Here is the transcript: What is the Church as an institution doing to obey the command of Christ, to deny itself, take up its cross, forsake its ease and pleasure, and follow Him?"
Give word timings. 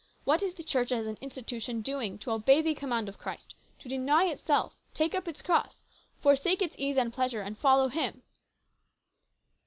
What 0.23 0.41
is 0.41 0.55
the 0.55 0.63
Church 0.63 0.91
as 0.91 1.05
an 1.05 1.19
institution 1.21 1.81
doing 1.81 2.17
to 2.17 2.31
obey 2.31 2.63
the 2.63 2.73
command 2.73 3.07
of 3.07 3.19
Christ, 3.19 3.53
to 3.77 3.87
deny 3.87 4.23
itself, 4.25 4.73
take 4.95 5.13
up 5.13 5.27
its 5.27 5.43
cross, 5.43 5.83
forsake 6.19 6.63
its 6.63 6.73
ease 6.79 6.97
and 6.97 7.13
pleasure, 7.13 7.43
and 7.43 7.55
follow 7.55 7.87
Him?" 7.87 8.23